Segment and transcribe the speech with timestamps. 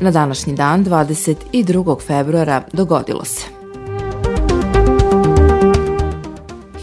[0.00, 2.00] Na današnji dan, 22.
[2.06, 3.46] februara, dogodilo se.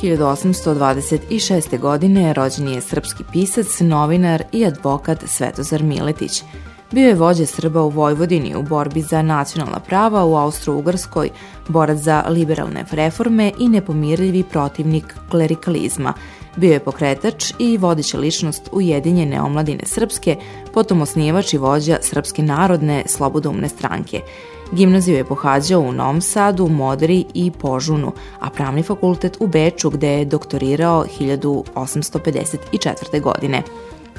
[0.02, 1.80] 1826.
[1.80, 6.44] godine rođen je srpski pisac, novinar i advokat Svetozar Miletić–
[6.92, 11.30] Bio je vođa Srba u Vojvodini u borbi za nacionalna prava u Austro-Ugrskoj,
[11.68, 16.14] borac za liberalne reforme i nepomirljivi protivnik klerikalizma.
[16.56, 20.36] Bio je pokretač i vodeća ličnost Ujedinjene omladine Srpske,
[20.74, 24.22] potom osnivač i vođa Srpske narodne slobodomne stranke.
[24.72, 30.08] Gimnaziju je pohađao u Novom Sadu, Modri i Požunu, a pravni fakultet u Beču gde
[30.08, 33.22] je doktorirao 1854.
[33.22, 33.64] godine.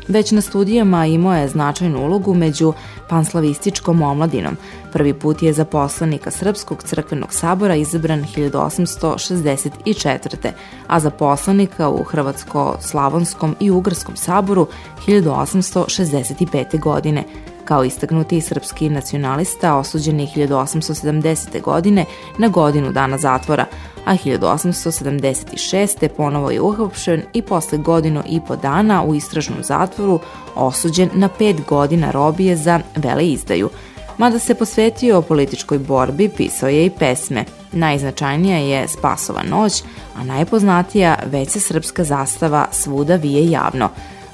[0.09, 2.73] Već na studijama imao je značajnu ulogu među
[3.09, 4.56] panslavističkom omladinom.
[4.93, 10.50] Prvi put je za poslanika Srpskog crkvenog sabora izabran 1864.
[10.87, 14.67] a za poslanika u Hrvatsko-Slavonskom i Ugarskom saboru
[15.06, 16.81] 1865.
[16.81, 17.25] godine.
[17.69, 21.62] Kao istaknuti srpski nacionalista osuđen je 1870.
[21.62, 22.05] godine
[22.38, 23.66] na godinu dana zatvora,
[24.06, 26.08] a 1876.
[26.16, 30.20] ponovo je uhapšen i posle godinu i po dana u istražnom zatvoru
[30.55, 33.70] osuđen na pet godina robije za veleizdaju.
[34.19, 37.44] Mada se posvetio političkoj borbi, pisao je i pesme.
[37.72, 39.82] Najznačajnija je Spasova noć,
[40.16, 43.88] a najpoznatija već se srpska zastava svuda vije javno.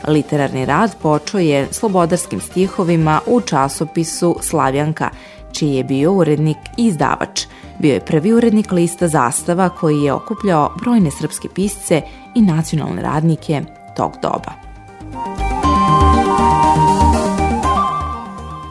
[0.09, 5.11] Literarni rad počeo je slobodarskim stihovima u časopisu Slavjanka,
[5.53, 7.41] čiji je bio urednik i izdavač–
[7.79, 12.03] Bio je prvi urednik lista Zastava koji je okupljao brojne srpske pisce
[12.35, 13.63] i nacionalne radnike
[13.97, 14.53] tog doba.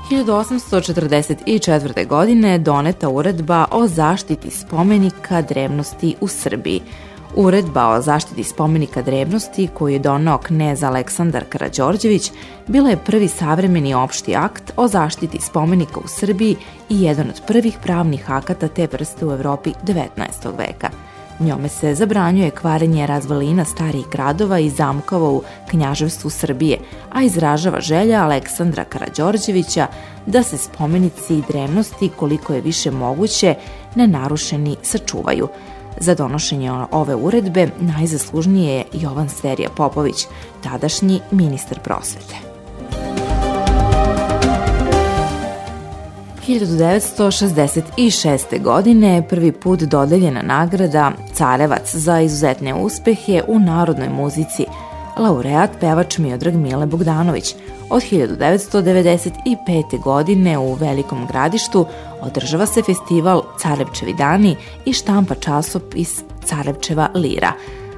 [0.10, 2.08] 1844.
[2.08, 6.82] godine doneta uredba o zaštiti spomenika drevnosti u Srbiji–
[7.36, 12.32] Uredba o zaštiti spomenika drevnosti koju je donao knez Aleksandar Karađorđević
[12.68, 16.56] bila je prvi savremeni opšti akt o zaštiti spomenika u Srbiji
[16.90, 20.58] i jedan od prvih pravnih akata te vrste u Evropi 19.
[20.58, 20.90] veka.
[21.40, 26.78] Njome se zabranjuje kvarenje razvalina starih gradova i zamkova u knjaževstvu Srbije,
[27.12, 29.88] a izražava želja Aleksandra Karađorđevića
[30.26, 33.56] da se spomenici i drevnosti koliko je više moguće
[33.96, 35.48] nenarušeni sačuvaju–
[36.00, 40.26] Za donošenje ove uredbe najzaslužnije je Jovan Sterija Popović,
[40.64, 42.36] tadašnji ministar prosvete.
[46.48, 48.62] 1966.
[48.62, 54.66] godine prvi put dodeljena nagrada Carevac za izuzetne uspehe u narodnoj muzici,
[55.18, 57.56] laureat pevač Miodrag Mile Bogdanović–
[57.94, 60.04] Od 1995.
[60.04, 61.86] godine u Velikom gradištu
[62.22, 67.52] održava se festival Carevčevi dani i štampa časopis Carevčeva lira.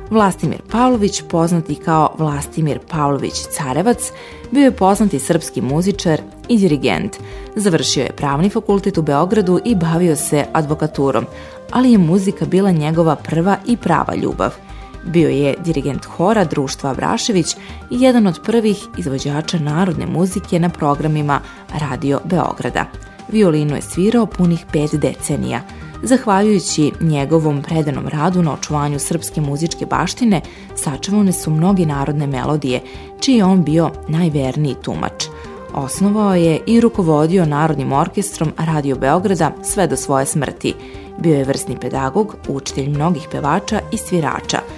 [0.09, 4.11] Vlastimir Pavlović, poznati kao Vlastimir Pavlović Carevac,
[4.51, 7.17] bio je poznati srpski muzičar i dirigent.
[7.55, 11.25] Završio je pravni fakultet u Beogradu i bavio se advokaturom,
[11.71, 14.53] ali je muzika bila njegova prva i prava ljubav–
[15.05, 17.55] Bio je dirigent hora društva Brašević
[17.89, 21.39] i jedan od prvih izvođača narodne muzike na programima
[21.79, 22.85] Radio Beograda.
[23.31, 25.61] Violinu je svirao punih pet decenija.
[26.03, 30.41] Zahvaljujući njegovom predanom radu na očuvanju srpske muzičke baštine,
[30.75, 32.81] sačuvane su mnogi narodne melodije,
[33.19, 35.25] čiji je on bio najverniji tumač.
[35.73, 40.73] Osnovao je i rukovodio Narodnim orkestrom Radio Beograda sve do svoje smrti.
[41.19, 44.59] Bio je vrsni pedagog, učitelj mnogih pevača i svirača–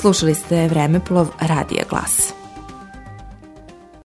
[0.00, 2.39] Slušali ste Vremeplov Radija Glas.